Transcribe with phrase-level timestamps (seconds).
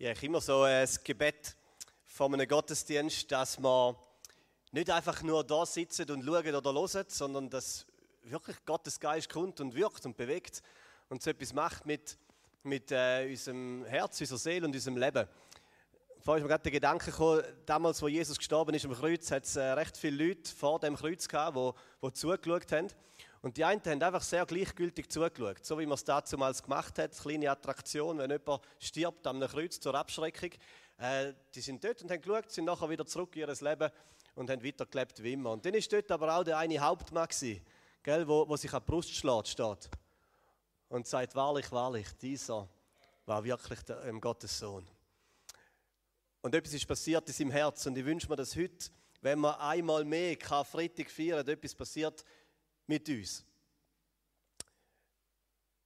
[0.00, 1.56] Ja, ich immer so ein Gebet
[2.04, 3.96] von einem Gottesdienst, dass man
[4.70, 7.84] nicht einfach nur da sitzen und schauen oder hören, sondern dass
[8.22, 10.62] wirklich Gottes Geist kommt und wirkt und bewegt
[11.08, 12.16] und so etwas macht mit,
[12.62, 15.26] mit äh, unserem Herz, unserer Seele und unserem Leben.
[16.20, 19.46] Vorhin ist mir gerade der Gedanke gekommen, damals, wo Jesus gestorben ist am Kreuz, hat
[19.46, 21.56] es äh, recht viele Leute vor dem Kreuz gehabt,
[22.04, 22.86] die zugeschaut haben.
[23.40, 27.16] Und die einen haben einfach sehr gleichgültig zugeschaut, so wie man es damals gemacht hat,
[27.16, 30.50] kleine Attraktion, wenn jemand stirbt einem Kreuz zur Abschreckung.
[30.98, 33.90] Äh, die sind dort und haben geschaut, sind nachher wieder zurück in ihr Leben
[34.34, 35.52] und haben weitergelebt wie immer.
[35.52, 37.64] Und dann ist dort aber auch der eine Hauptmann gewesen,
[38.02, 39.88] gell, wo, wo sich an die Brust schlägt, steht
[40.88, 42.68] und sagt, wahrlich, wahrlich, dieser
[43.26, 44.88] war wirklich der ähm, Gottes Sohn.
[46.40, 49.60] Und etwas ist passiert in seinem Herz und ich wünsche mir, dass heute, wenn wir
[49.60, 52.24] einmal mehr Karfreitag feiern, etwas passiert
[52.88, 53.44] mit uns.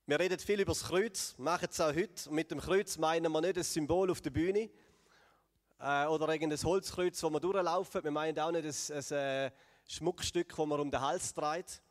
[0.05, 2.31] Wir reden viel über das Kreuz, machen es auch heute.
[2.31, 4.69] Mit dem Kreuz meinen wir nicht ein Symbol auf der Bühne
[5.79, 8.03] äh, oder irgendein Holzkreuz, wo wir durchlaufen.
[8.03, 9.51] Wir meinen auch nicht ein, ein, ein äh,
[9.85, 11.81] Schmuckstück, das man um den Hals dreht.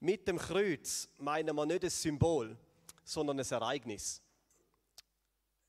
[0.00, 2.56] Mit dem Kreuz meinen wir nicht ein Symbol,
[3.04, 4.22] sondern ein Ereignis.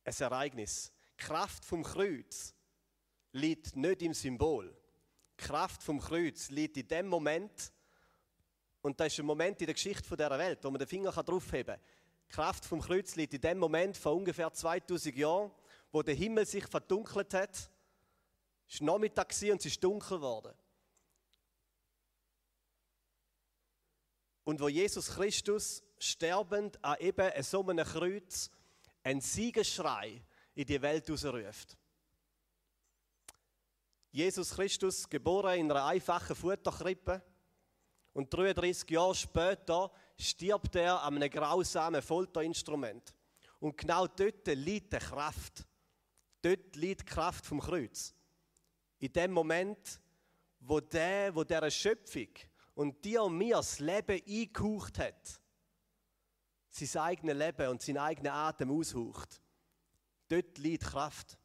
[0.05, 0.93] Ein Ereignis.
[1.19, 2.53] Die Kraft vom Kreuz
[3.33, 4.73] liegt nicht im Symbol.
[5.37, 7.73] Die Kraft vom Kreuz liegt in dem Moment,
[8.86, 11.75] und das ist ein Moment in der Geschichte dieser Welt, wo man den Finger draufheben
[11.75, 11.83] kann.
[12.30, 15.52] Die Kraft vom Kreuz liegt in dem Moment vor ungefähr 2000 Jahren,
[15.92, 17.72] wo der Himmel sich verdunkelt hat.
[18.69, 20.53] Es war Nachmittag und es ist dunkel geworden.
[24.44, 28.52] Und wo Jesus Christus sterbend an eben so einem Kreuz
[29.02, 30.22] einen Siegesschrei
[30.53, 31.75] in die Welt herausruft.
[34.11, 37.23] Jesus Christus, geboren in einer einfachen Futterkrippe,
[38.16, 43.13] und 33 Jahre später stirbt er an einem grausamen Folterinstrument.
[43.59, 45.66] Und genau dort liegt die Kraft.
[46.41, 48.16] Dort liegt die Kraft vom Kreuz.
[48.99, 49.99] In dem Moment,
[50.61, 52.30] wo der, wo der Schöpfung
[52.73, 55.42] und dir und mir das Leben eingehaucht hat,
[56.70, 59.42] sein eigenes Leben und seinen eigenen Atem aushaucht,
[60.30, 61.37] dort liegt Kraft.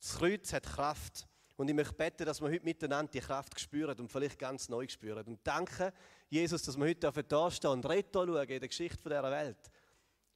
[0.00, 1.28] Das Kreuz hat Kraft.
[1.56, 4.88] Und ich möchte beten, dass wir heute miteinander die Kraft spüren und vielleicht ganz neu
[4.88, 5.26] spüren.
[5.26, 5.92] Und danke,
[6.28, 9.70] Jesus, dass wir heute da stehen und Retto schauen in der Geschichte dieser Welt.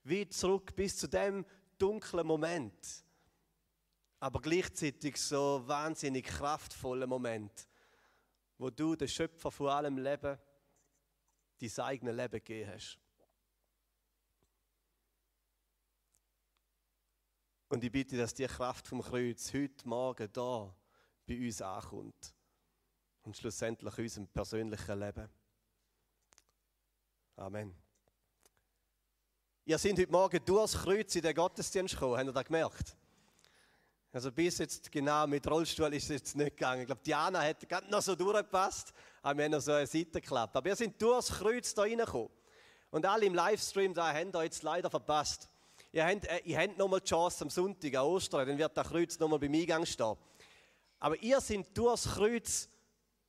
[0.04, 1.44] Wie zurück bis zu dem
[1.78, 3.04] dunklen Moment.
[4.20, 7.66] Aber gleichzeitig so wahnsinnig kraftvollen Moment,
[8.58, 10.38] wo du, der Schöpfer von allem Leben,
[11.60, 12.98] dein eigenes Leben gegeben hast.
[17.68, 20.74] Und ich bitte, dass die Kraft vom Kreuz heute Morgen da
[21.26, 22.34] bei uns ankommt.
[23.22, 25.28] Und schlussendlich unserem persönlichen Leben.
[27.36, 27.74] Amen.
[29.64, 32.96] Ihr seid heute Morgen durchs Kreuz in den Gottesdienst gekommen, habt ihr das gemerkt?
[34.12, 36.82] Also bis jetzt genau mit Rollstuhl ist es jetzt nicht gegangen.
[36.82, 40.20] Ich glaube, Diana hat gerade noch so durchgepasst, aber wir haben noch so eine Seite
[40.20, 40.56] geklappt.
[40.56, 42.30] Aber wir sind durchs Kreuz da reingekommen.
[42.90, 45.50] Und alle im Livestream da haben da jetzt leider verpasst.
[45.92, 48.84] Ihr habt, äh, ihr habt nochmal die Chance am Sonntag, an Ostern, dann wird der
[48.84, 50.16] Kreuz nochmal beim Eingang stehen.
[51.06, 52.68] Aber ihr seid durchs Kreuz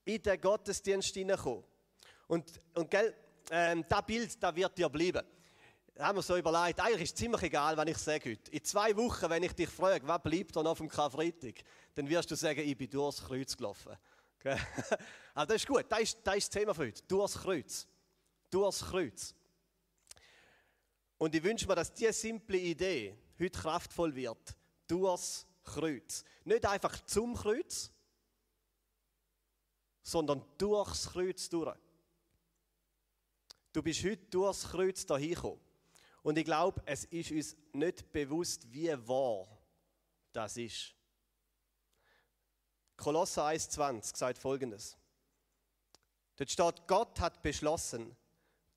[0.03, 1.63] in den Gottesdienst hineingekommen.
[2.25, 3.15] Und, und gell,
[3.51, 5.23] ähm, das Bild, das wird dir bleiben.
[5.93, 8.49] Da haben wir so überlegt, eigentlich ist es ziemlich egal, was ich sage heute.
[8.49, 12.31] In zwei Wochen, wenn ich dich frage, was bleibt da noch vom Karfreitag, dann wirst
[12.31, 13.95] du sagen, ich bin durchs Kreuz gelaufen.
[14.39, 14.57] Okay?
[15.35, 17.03] Also das ist gut, das ist, das ist das Thema für heute.
[17.07, 17.87] Durchs Kreuz.
[18.49, 19.35] Durchs Kreuz.
[21.19, 24.55] Und ich wünsche mir, dass diese simple Idee heute kraftvoll wird.
[24.87, 26.23] Durchs Kreuz.
[26.44, 27.91] Nicht einfach zum Kreuz,
[30.01, 31.78] sondern durchs Kreuz durch.
[33.73, 35.61] Du bist heute durchs Kreuz dahin gekommen.
[36.23, 39.47] Und ich glaube, es ist uns nicht bewusst, wie wahr
[40.31, 40.95] das ist.
[42.95, 44.97] Kolosser 1,20 sagt folgendes.
[46.35, 48.16] Dort steht, Gott hat beschlossen,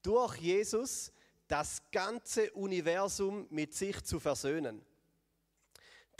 [0.02, 1.12] durch Jesus
[1.46, 4.84] das ganze Universum mit sich zu versöhnen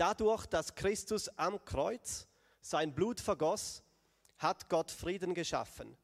[0.01, 2.27] Dadurch, dass Christus am Kreuz
[2.63, 3.83] sein Blut vergoss,
[4.39, 5.95] hat Gott Frieden geschaffen.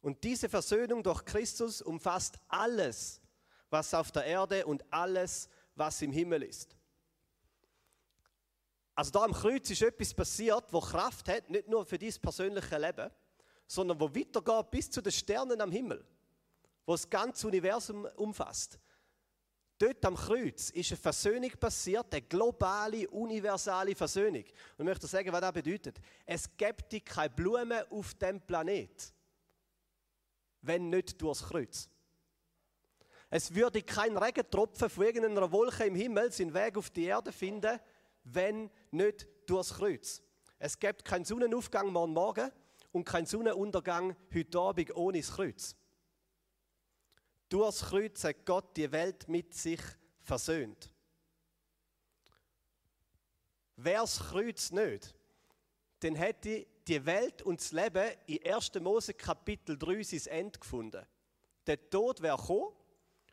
[0.00, 3.20] Und diese Versöhnung durch Christus umfasst alles,
[3.68, 6.74] was auf der Erde und alles, was im Himmel ist.
[8.94, 12.78] Also da am Kreuz ist etwas passiert, wo Kraft hat, nicht nur für dieses persönliche
[12.78, 13.10] Leben,
[13.66, 16.02] sondern wo weitergeht bis zu den Sternen am Himmel,
[16.86, 18.78] wo das ganze Universum umfasst.
[19.82, 24.44] Dort am Kreuz ist eine Versöhnung passiert, eine globale, universale Versöhnung.
[24.44, 26.00] Und ich möchte sagen, was das bedeutet.
[26.24, 29.12] Es gibt keine Blumen auf dem Planet,
[30.60, 31.88] wenn nicht durchs Kreuz.
[33.28, 37.80] Es würde kein Regentropfen von irgendeiner Wolke im Himmel seinen Weg auf die Erde finden,
[38.22, 40.22] wenn nicht durchs Kreuz.
[40.60, 42.52] Es gibt keinen Sonnenaufgang morgen Morgen
[42.92, 45.74] und keinen Sonnenuntergang heute Abend ohne das Kreuz.
[47.52, 49.80] Durchs Kreuz hat Gott die Welt mit sich
[50.22, 50.90] versöhnt.
[53.76, 55.14] Wäre das Kreuz nicht,
[56.00, 58.72] dann hätte die Welt und das Leben in 1.
[58.80, 61.06] Mose Kapitel 3 sein Ende gefunden.
[61.66, 62.74] Der Tod wäre gekommen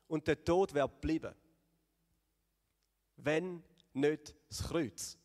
[0.09, 1.33] und der Tod wäre geblieben.
[3.15, 3.63] Wenn
[3.93, 5.17] nicht das Kreuz.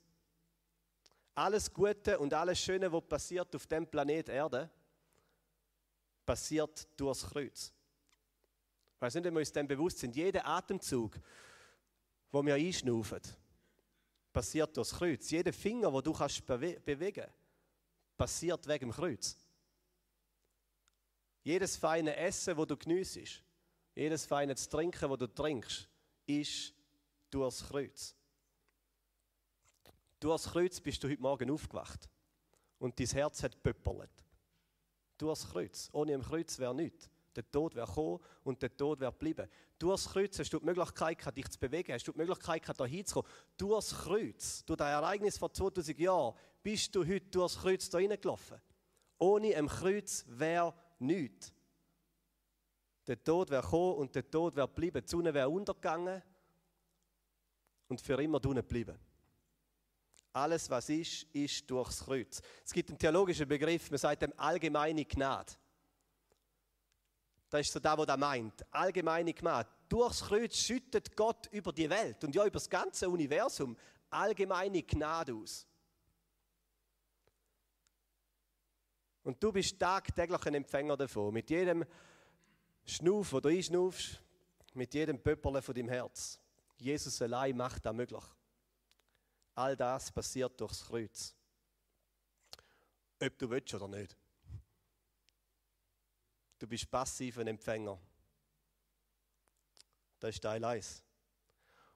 [1.35, 4.71] Alles Gute und alles Schöne, was passiert auf dem Planet Erde,
[6.25, 7.75] passiert durchs Kreuz.
[8.97, 10.15] Ich weiß nicht, ob wir uns dem bewusst sind.
[10.17, 11.19] Jeder Atemzug,
[12.31, 13.21] wo wir einschnaufen,
[14.33, 15.31] passiert durchs Kreuz.
[15.31, 17.27] Jeder Finger, wo du kannst bewe bewegen,
[18.17, 19.37] passiert wegen dem Kreuz.
[21.43, 23.43] Jedes feine Essen, wo du geniessest,
[23.95, 25.89] jedes feine Trinken, wo du trinkst,
[26.27, 26.75] ist
[27.31, 28.17] durchs Kreuz.
[30.21, 32.09] Durchs Kreuz bist du heute Morgen aufgewacht
[32.79, 34.11] und dein Herz hat pöppelt.
[35.19, 35.91] Durchs Kreuz.
[35.93, 37.11] Ohne ein Kreuz wäre nichts.
[37.37, 39.49] Der Tod wäre gekommen und der Tod wäre geblieben.
[39.79, 42.81] Durchs Kreuz hast du die Möglichkeit gehabt, dich zu bewegen, hast du die Möglichkeit gehabt,
[42.81, 43.31] da hinzukommen.
[43.57, 48.61] Durchs Kreuz, durch das Ereignis vor 2000 Jahren, bist du heute durchs Kreuz da reingelaufen.
[49.19, 51.53] Ohne ein Kreuz wäre nichts.
[53.07, 55.03] Der Tod wäre gekommen und der Tod wäre geblieben.
[55.05, 56.23] Die Sonne wäre untergegangen
[57.89, 58.99] und für immer drinnen geblieben.
[60.33, 62.43] Alles, was ist, ist durchs Kreuz.
[62.65, 65.53] Es gibt einen theologischen Begriff, man sagt dem allgemeine Gnade.
[67.55, 68.67] Das ist so das, was er meint.
[68.73, 69.69] Allgemeine Gnade.
[69.89, 73.77] Durchs Kreuz schüttet Gott über die Welt und ja über das ganze Universum
[74.11, 75.65] allgemeine Gnade aus.
[79.23, 81.33] Und du bist tagtäglich ein Empfänger davon.
[81.33, 81.85] Mit jedem
[82.85, 84.21] Schnuff, wo du einschnuffst,
[84.73, 86.41] mit jedem Pöpperle von deinem Herz.
[86.79, 88.25] Jesus allein macht das möglich.
[89.55, 91.37] All das passiert durchs Kreuz.
[93.23, 94.17] Ob du willst oder nicht.
[96.65, 98.01] Du bist passiv ein Empfänger.
[100.19, 101.05] Das ist Teil 1.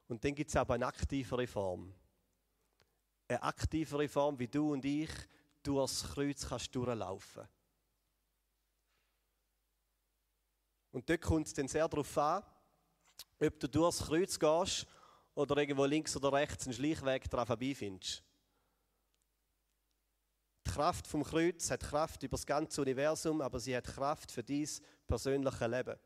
[0.09, 1.95] Und dann gibt es aber eine aktivere Form.
[3.29, 5.09] Eine aktivere Form, wie du und ich
[5.63, 7.49] durchs Kreuz kannst durchlaufen.
[10.91, 12.45] Und dort kommt es dann sehr darauf an,
[13.41, 14.87] ob du durchs Kreuz gehst
[15.35, 18.23] oder irgendwo links oder rechts einen Schleichweg daran vorbeifindest.
[20.69, 24.69] Kraft vom Kreuz hat Kraft über das ganze Universum, aber sie hat Kraft für dein
[25.07, 25.97] persönliches Leben.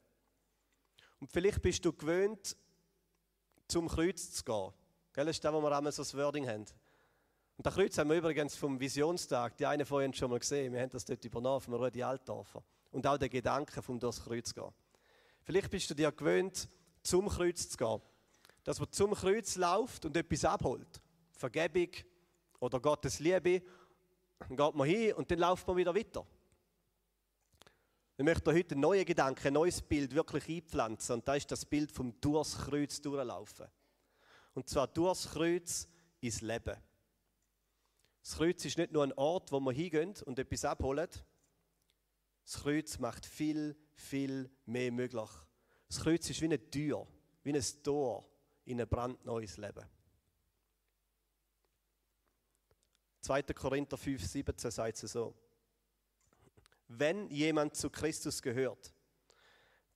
[1.21, 2.57] Und vielleicht bist du gewöhnt,
[3.69, 4.73] zum Kreuz zu gehen.
[5.13, 6.65] Gell, das ist das, wo wir einmal so das Wording haben.
[7.57, 10.73] Und das Kreuz haben wir übrigens vom Visionstag, die eine von Ihnen schon mal gesehen,
[10.73, 12.65] wir haben das dort übernommen vom Rudi Altdorfer.
[12.91, 14.73] Und auch der Gedanke vom durchs Kreuz gehen.
[15.43, 16.69] Vielleicht bist du dir gewöhnt,
[17.03, 18.01] zum Kreuz zu gehen
[18.65, 21.01] dass man zum Kreuz läuft und etwas abholt.
[21.33, 21.89] Vergebung
[22.61, 23.63] oder Gottes Liebe.
[24.49, 26.27] Dann geht man hin und dann läuft man wieder weiter.
[28.19, 31.15] Ich möchte heute einen neuen Gedanken, ein neues Bild wirklich einpflanzen.
[31.15, 33.67] Und das ist das Bild vom durchs Kreuz durchlaufen.
[34.55, 35.89] Und zwar durchs Kreuz
[36.21, 36.77] ins Leben.
[38.23, 41.09] Das Kreuz ist nicht nur ein Ort, wo man hingeht und etwas abholen.
[42.45, 45.31] Das Kreuz macht viel, viel mehr möglich.
[45.89, 47.07] Das Kreuz ist wie eine Tür,
[47.43, 48.25] wie ein Tor
[48.65, 49.85] in ein brandneues Leben.
[53.23, 53.43] 2.
[53.55, 55.35] Korinther 5, 17 sagt es so.
[56.89, 58.93] Wenn jemand zu Christus gehört,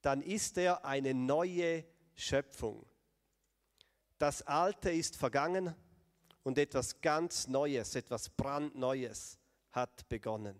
[0.00, 2.86] dann ist er eine neue Schöpfung.
[4.18, 5.74] Das Alte ist vergangen
[6.42, 9.38] und etwas ganz Neues, etwas brandneues
[9.72, 10.58] hat begonnen.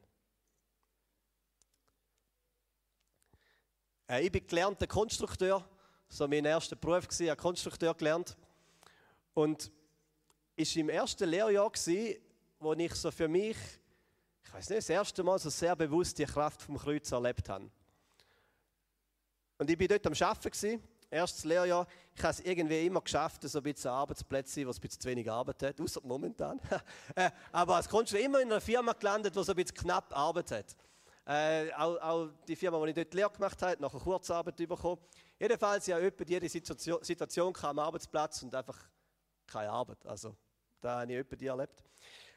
[4.21, 5.67] Ich bin gelernter Konstrukteur
[6.09, 8.37] so mein erster Beruf habe Konstrukteur gelernt.
[9.35, 9.71] Und
[10.57, 11.71] ist im ersten Lehrjahr
[12.59, 13.57] wo ich so für mich,
[14.45, 17.71] ich weiß nicht, das erste Mal so sehr bewusst die Kraft vom Kreuz erlebt habe.
[19.59, 21.87] Und ich bin dort am Arbeiten erstes Lehrjahr.
[22.15, 25.09] Ich habe es irgendwie immer geschafft, so ein bisschen Arbeitsplätze, wo es ein bisschen zu
[25.09, 26.61] wenig Arbeit hat, außer momentan.
[27.15, 30.51] Äh, aber als Konstrukteur immer in einer Firma gelandet, wo es ein bisschen knapp Arbeit
[30.51, 30.77] hat.
[31.25, 35.01] Äh, auch, auch, die Firma, die ich dort Lehre gemacht habe, nachher Kurzarbeit bekommen.
[35.39, 38.79] Jedenfalls, ja, jemand jede Situation, Situation am Arbeitsplatz und einfach
[39.47, 40.05] keine Arbeit.
[40.07, 40.37] Also,
[40.81, 41.85] da habe ich jemand erlebt.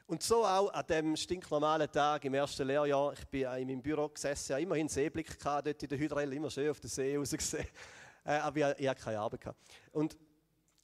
[0.10, 3.14] Und so auch an dem stinknormalen Tag im ersten Lehrjahr.
[3.14, 6.50] Ich bin in meinem Büro gesessen, habe immerhin Seeblick gehabt, dort in der Hydrelle, immer
[6.50, 7.68] schön auf den See rausgesehen.
[8.26, 9.42] Äh, aber ich, hatte keine Arbeit.
[9.42, 9.60] Gehabt.
[9.92, 10.18] Und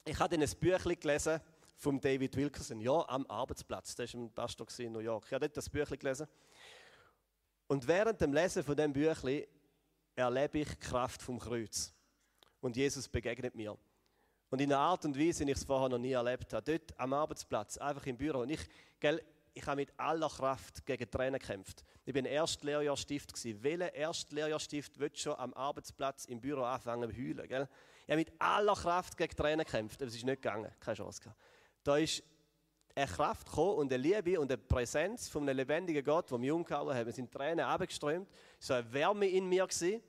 [0.04, 1.40] ich habe dann ein Büchlein gelesen
[1.76, 3.94] von David Wilkerson, ja, am Arbeitsplatz.
[3.96, 5.24] Der war ein Pastor in New York.
[5.26, 6.26] Ich habe dort das Büchlein gelesen.
[7.66, 9.44] Und während dem Lesen von diesem Büchlein
[10.14, 11.92] erlebe ich die Kraft vom Kreuz.
[12.60, 13.76] Und Jesus begegnet mir.
[14.50, 16.78] Und in einer Art und Weise, wie ich es vorher noch nie erlebt habe.
[16.78, 18.40] Dort am Arbeitsplatz, einfach im Büro.
[18.40, 18.60] Und ich,
[19.00, 19.20] gell,
[19.54, 21.84] ich habe mit aller Kraft gegen Tränen gekämpft.
[22.04, 23.62] Ich bin Erstlehrjahrstift gewesen.
[23.62, 27.48] Welcher Erstlehrjahrstift wird schon am Arbeitsplatz im Büro anfangen zu heulen?
[27.48, 27.68] Gell?
[28.06, 30.70] Ich habe mit aller Kraft gegen Tränen gekämpft, aber es ist nicht gegangen.
[30.78, 31.40] Keine Chance gehabt.
[31.82, 32.22] Da ist
[32.94, 36.52] eine Kraft gekommen und eine Liebe und eine Präsenz von einem lebendigen Gott, der mich
[36.52, 37.06] umgehauen hat.
[37.06, 38.28] Es sind Tränen abgeströmt.
[38.58, 40.02] So eine Wärme in mir gewesen.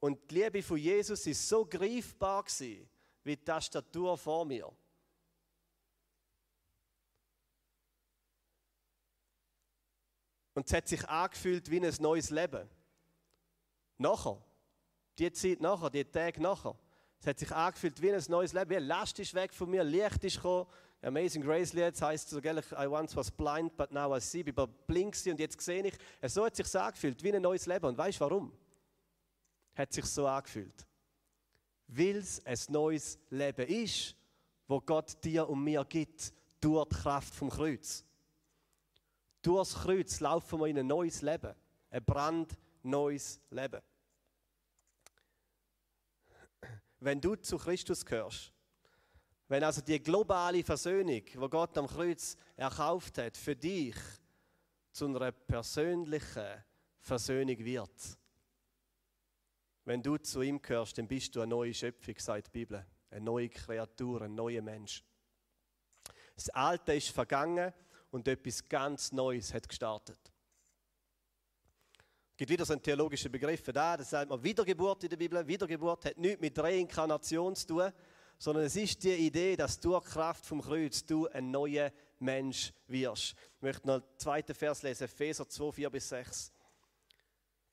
[0.00, 2.88] Und die Liebe von Jesus ist so greifbar gewesen,
[3.24, 4.70] wie die Tastatur vor mir.
[10.54, 12.68] Und es hat sich angefühlt wie ein neues Leben.
[13.98, 14.40] Nachher,
[15.18, 16.78] die Zeit nachher, die Tage nachher,
[17.20, 18.70] es hat sich angefühlt wie ein neues Leben.
[18.70, 20.66] Wie Last ist weg von mir, Licht ist gekommen.
[21.02, 24.40] Amazing Grace Lied heißt so, gell, I once was blind, but now I see.
[24.40, 25.94] Ich war blind und jetzt sehe ich.
[26.30, 27.86] So hat es sich angefühlt, wie ein neues Leben.
[27.86, 28.56] Und weißt du warum?
[29.74, 30.86] Hat sich so angefühlt.
[31.96, 34.16] Weil es ein neues Leben ist,
[34.66, 38.04] wo Gott dir und mir gibt, durch die Kraft vom Kreuz.
[39.42, 41.54] Durch das Kreuz laufen wir in ein neues Leben.
[41.90, 43.80] Ein brandneues Leben.
[46.98, 48.50] Wenn du zu Christus gehörst,
[49.46, 53.94] wenn also die globale Versöhnung, wo Gott am Kreuz erkauft hat, für dich
[54.90, 56.64] zu einer persönlichen
[56.98, 58.18] Versöhnung wird,
[59.84, 62.86] wenn du zu ihm gehörst, dann bist du eine neue Schöpfung, sagt die Bibel.
[63.10, 65.04] Eine neue Kreatur, ein neuer Mensch.
[66.34, 67.72] Das Alte ist vergangen
[68.10, 70.18] und etwas ganz Neues hat gestartet.
[72.32, 75.46] Es gibt wieder so einen theologischen Begriff da, das sagt man Wiedergeburt in der Bibel.
[75.46, 77.92] Wiedergeburt hat nichts mit Reinkarnation zu tun,
[78.38, 83.36] sondern es ist die Idee, dass durch Kraft vom Kreuz du ein neuer Mensch wirst.
[83.56, 86.53] Ich möchte noch den zweiten Vers lesen, Epheser 2, 4 bis 6.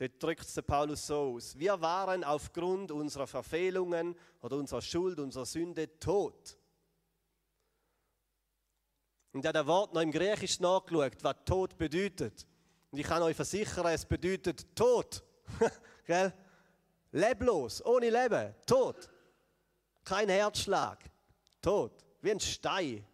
[0.02, 1.60] Dort drückt es Paulus so aus.
[1.60, 6.58] Wir waren aufgrund unserer Verfehlungen oder unserer Schuld, unserer Sünde tot.
[9.32, 12.48] Und er hat das Wort noch im Griechisch nachgeschaut, was Tod bedeutet.
[12.90, 15.24] Und ich kann euch versichern, es bedeutet Tod.
[16.08, 16.34] Gell?
[17.12, 19.08] Leblos, ohne Leben, tot.
[20.04, 21.12] Kein Herzschlag,
[21.62, 22.04] tot.
[22.22, 23.06] Wie ein Stein.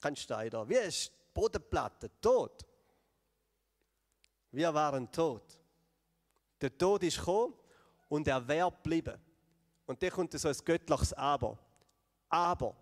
[0.00, 0.92] Kein Stein da, wie eine
[1.34, 2.64] Bodenplatte, tot.
[4.52, 5.58] Wir waren tot.
[6.62, 7.54] Der Tod ist gekommen
[8.08, 9.20] und er wäre geblieben.
[9.84, 11.58] Und dann kommt so ein göttliches Aber.
[12.28, 12.76] Aber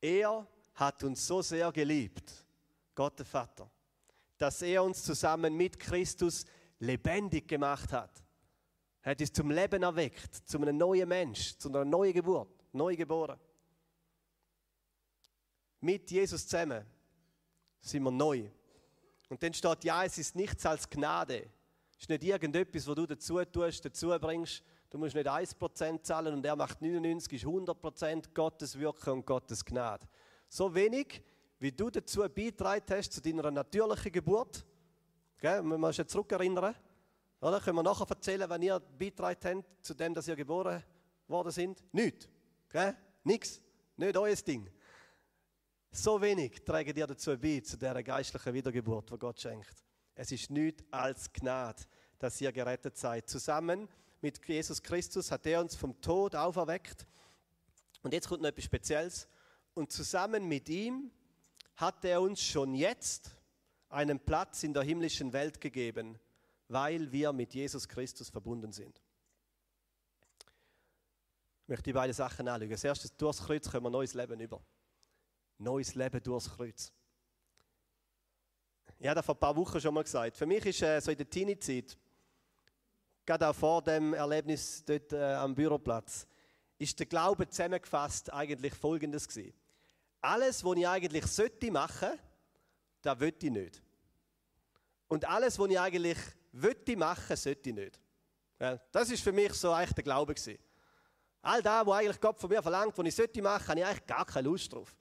[0.00, 2.32] er hat uns so sehr geliebt,
[2.94, 3.68] Gott der Vater,
[4.38, 6.44] dass er uns zusammen mit Christus
[6.78, 8.22] lebendig gemacht hat.
[9.02, 12.94] Er hat uns zum Leben erweckt, zu einem neuen Mensch, zu einer neuen Geburt, neu
[12.94, 13.38] geboren.
[15.80, 16.84] Mit Jesus zusammen
[17.80, 18.48] sind wir neu.
[19.28, 21.50] Und dann steht, ja, es ist nichts als Gnade.
[21.98, 24.62] Ist nicht irgendetwas, was du dazu tust, dazu bringst.
[24.90, 29.64] Du musst nicht 1% zahlen und er macht 99, ist 100% Gottes Wirken und Gottes
[29.64, 30.06] Gnade.
[30.48, 31.22] So wenig,
[31.58, 34.64] wie du dazu beitragen hast zu deiner natürlichen Geburt.
[35.38, 35.62] Gell?
[35.62, 36.74] Wir uns jetzt zurückerinnern,
[37.40, 37.60] oder?
[37.60, 40.82] können wir nachher erzählen, wenn ihr beitragen habt zu dem, dass ihr geboren
[41.26, 41.82] worden sind?
[41.92, 42.28] Nichts.
[43.24, 43.60] Nichts.
[43.96, 44.70] Nicht euer Ding.
[45.90, 49.85] So wenig tragen dir dazu bei, zu dieser geistlichen Wiedergeburt, die Gott schenkt.
[50.16, 51.82] Es ist nichts als Gnade,
[52.18, 53.28] dass ihr gerettet seid.
[53.28, 53.86] Zusammen
[54.22, 57.06] mit Jesus Christus hat er uns vom Tod auferweckt.
[58.02, 59.28] Und jetzt kommt noch etwas Spezielles.
[59.74, 61.10] Und zusammen mit ihm
[61.76, 63.36] hat er uns schon jetzt
[63.90, 66.18] einen Platz in der himmlischen Welt gegeben,
[66.68, 69.02] weil wir mit Jesus Christus verbunden sind.
[71.64, 72.72] Ich möchte die beiden Sachen anschauen.
[72.72, 74.64] Als erstes, durchs Kreuz kommen wir neues Leben über.
[75.58, 76.92] Neues Leben durchs Kreuz.
[78.98, 80.36] Ich habe das vor ein paar Wochen schon mal gesagt.
[80.36, 81.96] Für mich ist äh, so in der Teenie-Zeit,
[83.24, 86.26] gerade auch vor dem Erlebnis dort äh, am Büroplatz,
[86.78, 89.54] ist der Glaube zusammengefasst eigentlich folgendes gewesen
[90.26, 92.10] alles, was ich eigentlich sollte machen,
[93.02, 93.82] das will ich nicht.
[95.08, 96.18] Und alles, was ich eigentlich
[96.52, 98.00] wollte machen, sollte ich nicht.
[98.58, 100.58] Ja, das ist für mich so eigentlich der Glaube gewesen.
[101.42, 104.06] All das, was eigentlich Gott von mir verlangt, was ich sollte machen, habe ich eigentlich
[104.06, 104.96] gar keine Lust drauf.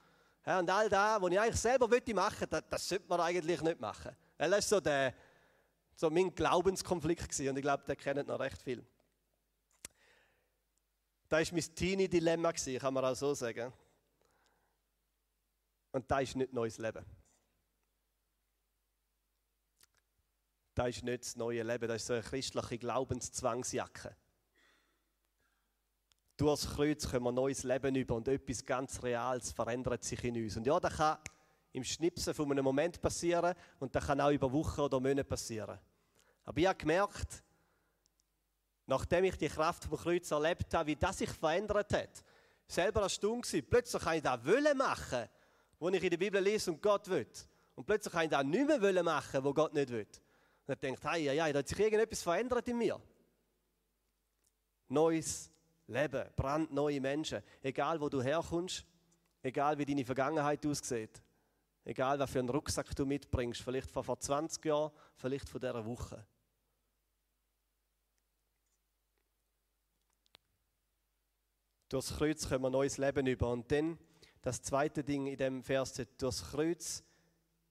[0.46, 3.62] Ja, und all das, was ich eigentlich selber wollte machen, das, das sollte man eigentlich
[3.62, 4.16] nicht machen.
[4.38, 5.14] Das ist so, der,
[5.96, 8.86] so mein Glaubenskonflikt gewesen, und ich glaube, der kennt noch recht viel.
[11.28, 13.74] Das war mein Teenie-Dilemma, kann man auch so sagen.
[15.92, 17.04] Und das ist nicht neues Leben.
[20.76, 24.16] Das ist nicht das neue Leben, das ist so eine christliche Glaubenszwangsjacke.
[26.38, 30.36] Durch das Kreuz können wir neues Leben über und etwas ganz Reales verändert sich in
[30.44, 30.58] uns.
[30.58, 31.18] Und ja, das kann
[31.72, 35.80] im Schnipsen von einem Moment passieren und das kann auch über Wochen oder Monate passieren.
[36.44, 37.44] Aber ich habe gemerkt,
[38.88, 42.24] Nachdem ich die Kraft vom Kreuz erlebt habe, wie das sich verändert hat.
[42.68, 43.66] Selber erstaunt gewesen.
[43.68, 45.28] Plötzlich kann ich das wollen machen,
[45.80, 47.28] was ich in der Bibel lese und Gott will.
[47.76, 50.08] Und plötzlich kann ich das nicht mehr wollen machen, was Gott nicht will.
[50.68, 53.00] Und er denkt, hey, ja, da hat sich irgendetwas verändert in mir.
[54.88, 55.52] Neues
[55.88, 57.42] Leben, brandneue Menschen.
[57.62, 58.86] Egal, wo du herkommst,
[59.42, 61.22] egal, wie deine Vergangenheit aussieht.
[61.84, 63.62] Egal, was für einen Rucksack du mitbringst.
[63.62, 66.26] Vielleicht von vor 20 Jahren, vielleicht von dieser Woche.
[71.90, 73.52] Durchs Kreuz können wir neues Leben über.
[73.52, 74.00] Und dann
[74.42, 77.04] das zweite Ding in dem Vers, durchs Kreuz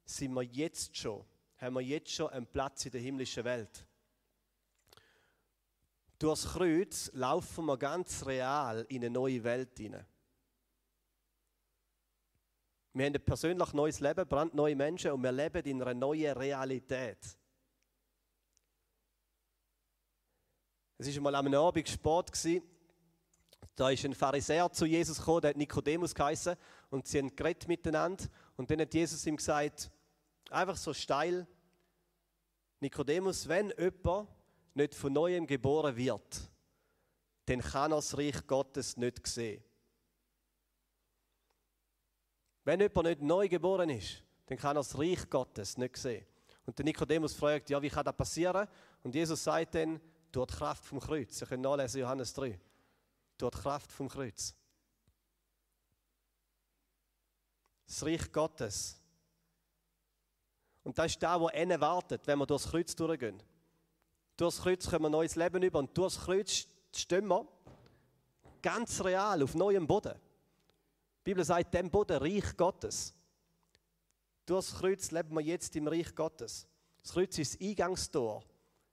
[0.05, 1.25] sind wir jetzt schon,
[1.57, 3.85] haben wir jetzt schon einen Platz in der himmlischen Welt.
[6.19, 10.07] Durchs Kreuz laufen wir ganz real in eine neue Welt hinein.
[12.93, 17.19] Wir haben ein persönlich neues Leben, brandneue Menschen und wir leben in einer neuen Realität.
[20.97, 22.31] Es war einmal am Abend Sport.
[23.75, 26.55] Da ist ein Pharisäer zu Jesus gekommen, der hat Nikodemus geheißen,
[26.91, 28.25] und sie haben geredet miteinander.
[28.57, 29.91] Und dann hat Jesus ihm gesagt,
[30.51, 31.49] einfach so steil,
[32.79, 34.29] Nikodemus, wenn jemand
[34.75, 36.51] nicht von neuem geboren wird,
[37.47, 39.63] dann kann er das Reich Gottes nicht sehen.
[42.65, 46.27] Wenn jemand nicht neu geboren ist, dann kann er das Reich Gottes nicht sehen.
[46.67, 48.67] Und der Nikodemus fragt, ja, wie kann das passieren?
[49.03, 50.01] Und Jesus sagt dann,
[50.35, 51.39] durch die Kraft vom Kreuz.
[51.39, 52.59] Sie können nachlesen, Johannes 3
[53.39, 54.55] durch die Kraft vom Kreuz.
[57.87, 59.01] Das Reich Gottes.
[60.83, 63.43] Und das ist da, wo einer wartet, wenn wir durchs Kreuz durchgehen.
[64.37, 67.47] Durchs Kreuz können wir neues Leben über und durchs Kreuz stehen wir
[68.63, 70.15] ganz real auf neuem Boden.
[71.21, 73.15] Die Bibel sagt, dem Boden Reich Gottes.
[74.47, 76.67] Durchs Kreuz leben wir jetzt im Reich Gottes.
[77.03, 78.43] Das Kreuz ist das Eingangstor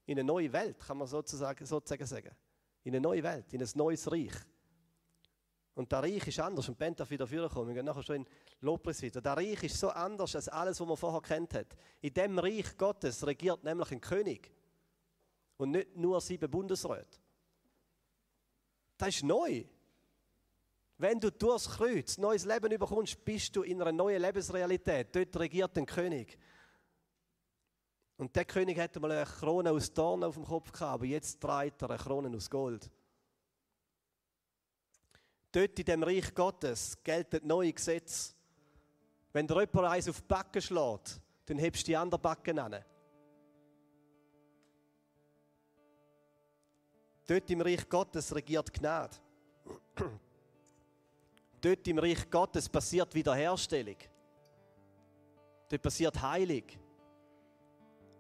[0.05, 2.36] in eine neue Welt, kann man sozusagen, sozusagen sagen
[2.83, 4.33] in eine neue Welt, in ein neues Reich.
[5.74, 6.67] Und der Reich ist anders.
[6.67, 7.69] Und Ben darf wieder vorkommen.
[7.69, 8.25] Wir gehen nachher schon in
[8.60, 9.21] Lobpreis wieder.
[9.21, 11.68] Der Reich ist so anders als alles, was man vorher kennt hat.
[12.01, 14.51] In dem Reich Gottes regiert nämlich ein König.
[15.61, 17.19] Und nicht nur sieben Bundesräte.
[18.97, 19.63] Das ist neu.
[20.97, 25.15] Wenn du durchs Kreuz neues Leben überkommst, bist du in einer neuen Lebensrealität.
[25.15, 26.35] Dort regiert ein König.
[28.17, 31.39] Und der König hatte mal eine Krone aus Dornen auf dem Kopf gehabt, aber jetzt
[31.39, 32.89] trägt er eine Krone aus Gold.
[35.51, 38.33] Dort in dem Reich Gottes gelten neue Gesetze.
[39.31, 42.83] Wenn der jemand eins auf die Backen schlägt, dann hebst du die andere Backen an.
[47.31, 49.15] Dort im Reich Gottes regiert Gnade.
[51.61, 53.96] Dort im Reich Gottes passiert Wiederherstellung.
[55.70, 56.63] Dort passiert Heilung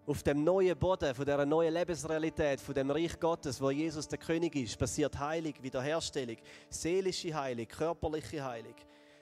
[0.05, 4.17] auf dem neuen Boden, von dieser neuen Lebensrealität, von dem Reich Gottes, wo Jesus der
[4.17, 6.37] König ist, passiert Heilung, Wiederherstellung,
[6.69, 8.75] seelische Heilung, körperliche Heilung.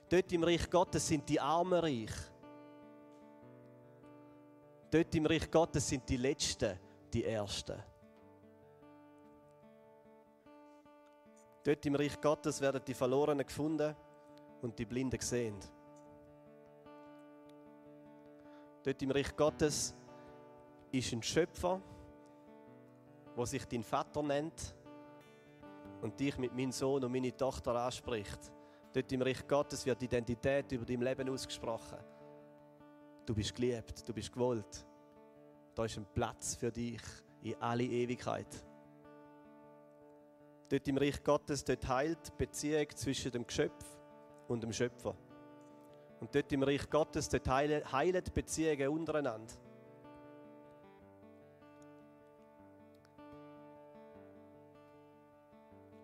[0.08, 2.14] Dort im Reich Gottes sind die Armen reich.
[4.92, 6.78] Dort im Reich Gottes sind die Letzten
[7.12, 7.82] die Ersten.
[11.64, 13.96] Dort im Reich Gottes werden die Verlorenen gefunden
[14.62, 15.58] und die Blinden gesehen.
[18.84, 19.94] Dort im Reich Gottes
[20.92, 21.82] ist ein Schöpfer,
[23.38, 24.74] der sich dein Vater nennt
[26.02, 28.40] und dich mit meinem Sohn und meiner Tochter anspricht.
[28.94, 32.00] Dort im Reich Gottes wird Identität über dein Leben ausgesprochen.
[33.26, 34.86] Du bist geliebt, du bist gewollt.
[35.76, 37.02] Da ist ein Platz für dich
[37.44, 38.48] in alle Ewigkeit.
[40.70, 43.86] Dort im Reich Gottes, dort heilt Beziehung zwischen dem Geschöpf
[44.48, 45.16] und dem Schöpfer.
[46.20, 49.54] Und dort im Reich Gottes, dort heilen Beziehungen untereinander.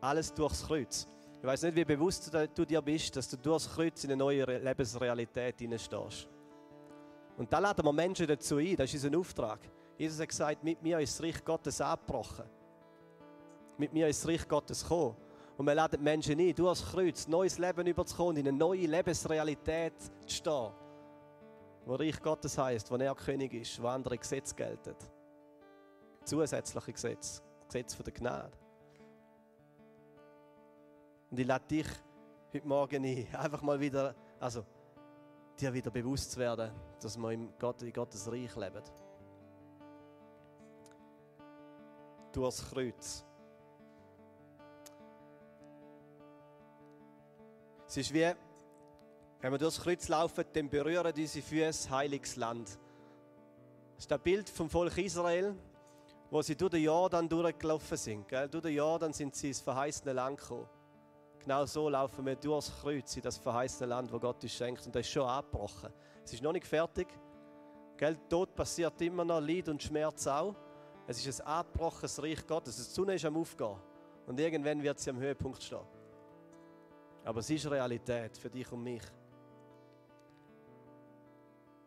[0.01, 1.07] Alles durchs Kreuz.
[1.39, 4.45] Ich weiß nicht, wie bewusst du dir bist, dass du durchs Kreuz in eine neue
[4.45, 6.27] Lebensrealität hineinstehst.
[7.37, 9.59] Und da laden wir Menschen dazu ein, das ist unser Auftrag.
[9.97, 12.45] Jesus hat gesagt, mit mir ist das Reich Gottes abgebrochen.
[13.77, 15.15] Mit mir das Reich Gottes gekommen.
[15.57, 20.35] Und wir laden Menschen ein, durchs Kreuz neues Leben überzukommen, in eine neue Lebensrealität zu
[20.35, 20.71] stehen.
[21.85, 24.95] Wo Reich Gottes heißt, wo er König ist, wo andere Gesetze gelten.
[26.23, 28.51] Zusätzliche Gesetze, Gesetze der Gnade.
[31.29, 31.87] Und ich lade dich
[32.53, 34.65] heute Morgen ein, einfach mal wieder, also
[35.59, 38.81] dir wieder bewusst zu werden, dass wir in, Gott, in Gottes Reich leben.
[42.31, 43.25] Durchs Kreuz.
[47.87, 48.31] Es ist wie,
[49.41, 52.69] wenn wir durchs Kreuz laufen, dann berühren unsere Füße heiliges Land.
[52.69, 55.55] Das ist das Bild vom Volk Israel,
[56.31, 58.27] wo sie durch den Jordan durchgelaufen sind.
[58.27, 58.49] Gell?
[58.49, 60.67] Durch den Jordan sind sie ins verheißene Land gekommen.
[61.39, 64.85] Genau so laufen wir durchs Kreuz in das verheißene Land, wo Gott uns schenkt.
[64.85, 65.93] Und das ist schon abgebrochen.
[66.23, 67.07] Es ist noch nicht fertig.
[67.97, 68.17] Gell?
[68.27, 70.55] Tod passiert immer noch, Leid und Schmerz auch.
[71.07, 72.75] Es ist ein abgebrochenes Reich Gottes.
[72.75, 73.77] Die Sonne ist am Aufgehen.
[74.25, 75.94] Und irgendwann wird sie am Höhepunkt stehen.
[77.25, 79.01] Aber es ist Realität für dich und mich.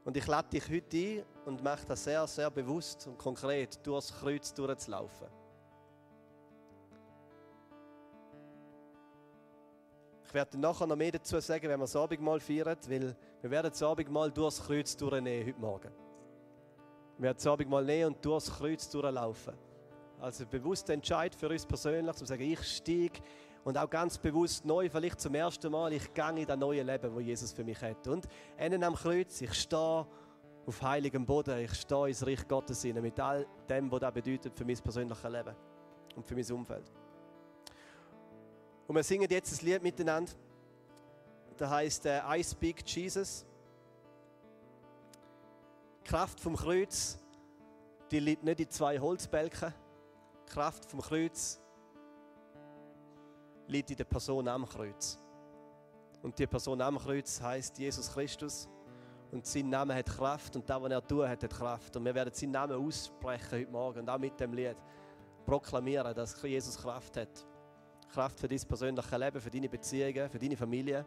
[0.05, 4.12] Und ich lade dich heute ein und mache das sehr, sehr bewusst und konkret durchs
[4.12, 5.29] Kreuz durchzulaufen.
[10.27, 13.70] Ich werde nachher noch mehr dazu sagen, wenn wir das Abendmahl feiern, weil wir werden
[13.70, 15.92] das Abendmahl durchs Kreuz durchnehmen heute Morgen.
[17.16, 19.55] Wir werden das Abendmahl nehmen und durchs Kreuz durchlaufen.
[20.20, 23.20] Also bewusster Entscheid für uns persönlich, zu sagen, ich steige
[23.64, 27.14] und auch ganz bewusst neu, vielleicht zum ersten Mal, ich gehe in das neue Leben,
[27.14, 28.06] wo Jesus für mich hat.
[28.06, 30.06] Und innen am Kreuz, ich stehe
[30.66, 34.54] auf heiligem Boden, ich stehe ins Reich Gottes hinein, mit all dem, was das bedeutet
[34.54, 35.54] für mein persönliches Leben
[36.14, 36.90] und für mein Umfeld.
[38.86, 40.32] Und wir singen jetzt ein Lied miteinander.
[41.56, 43.44] Das heißt äh, I Speak Jesus.
[46.00, 47.18] Die Kraft vom Kreuz,
[48.10, 49.74] die liegt nicht in zwei Holzbälken.
[50.46, 51.60] Die Kraft vom Kreuz
[53.68, 55.18] liegt in der Person am Kreuz.
[56.22, 58.68] Und die Person am Kreuz heißt Jesus Christus.
[59.31, 61.96] Und sein Name hat Kraft und das, was er tut, hat, hat Kraft.
[61.96, 64.76] Und wir werden seinen Namen aussprechen heute Morgen und auch mit dem Lied
[65.44, 67.46] proklamieren, dass Jesus Kraft hat.
[68.11, 71.07] Kraft für dein persönliches Leben, für deine Beziehungen, für deine Familie.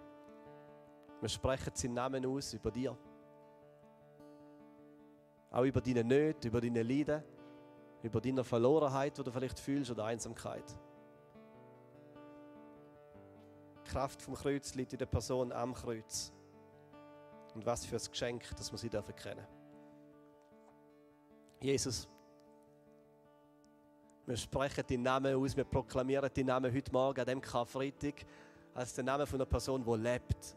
[1.19, 2.95] Wir sprechen seinen Namen aus über dir.
[5.50, 7.24] Auch über deine Nöte, über deine Leiden,
[8.04, 10.63] über deine Verlorenheit, die du vielleicht fühlst, oder Einsamkeit.
[13.91, 16.32] Kraft vom Kreuz liegt in der Person am Kreuz.
[17.54, 19.13] Und was für ein Geschenk, dass wir sie dürfen.
[21.60, 22.08] Jesus,
[24.25, 28.25] wir sprechen deinen Namen aus, wir proklamieren deinen Namen heute Morgen an diesem Karfreitag
[28.73, 30.56] als den Namen einer Person, die lebt.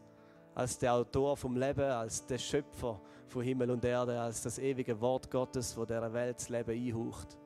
[0.53, 4.99] Als der Autor vom Leben, als der Schöpfer von Himmel und Erde, als das ewige
[5.01, 7.37] Wort Gottes, wo der Welt das Leben einhaucht.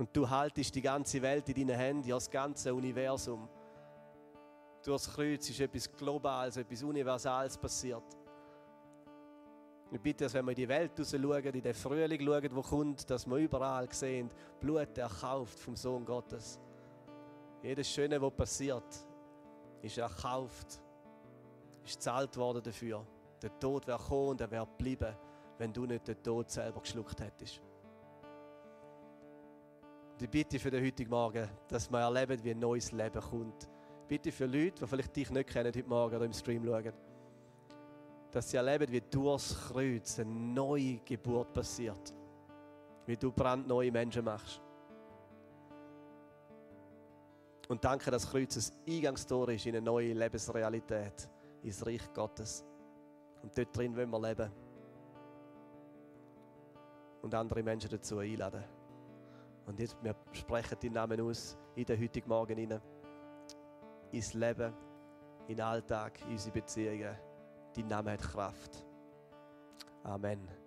[0.00, 3.46] Und du haltest die ganze Welt in deinen Händen, ja, das ganze Universum.
[4.82, 8.16] Durch das Kreuz ist etwas Globales, etwas Universales passiert.
[9.92, 12.62] Ich bitte, dass wenn wir in die Welt raus schauen, in den Frühling schauen, der
[12.62, 16.58] kommt, dass wir überall sehen, Blut erkauft vom Sohn Gottes.
[17.62, 19.06] Jedes Schöne, was passiert,
[19.82, 20.80] ist erkauft,
[21.84, 23.06] ist gezahlt worden dafür.
[23.42, 25.14] Der Tod wäre gekommen und er wäre geblieben,
[25.58, 27.60] wenn du nicht den Tod selber geschluckt hättest.
[30.20, 33.70] Und ich bitte für den heutigen Morgen, dass wir erleben, wie ein neues Leben kommt.
[34.06, 36.92] Bitte für Leute, die vielleicht dich nicht kennen heute Morgen oder im Stream schauen
[38.30, 42.14] dass sie erleben, wie durchs Kreuz eine neue Geburt passiert.
[43.06, 44.60] Wie du brandneue Menschen machst.
[47.68, 48.56] Und danke, dass Kreuz
[48.86, 51.30] ein Eingangstor ist in eine neue Lebensrealität,
[51.62, 52.62] ins Reich Gottes.
[53.42, 54.52] Und dort drin wollen wir leben.
[57.22, 58.79] Und andere Menschen dazu einladen.
[59.70, 62.80] Und jetzt, wir sprechen deinen Namen aus in den heutigen Morgen hinein.
[64.10, 64.74] Ins Leben,
[65.46, 67.16] in den Alltag, in unsere Beziehungen.
[67.76, 68.84] Dein Name hat Kraft.
[70.02, 70.59] Amen.